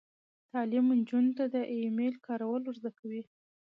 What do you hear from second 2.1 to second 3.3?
کارول ور زده کوي.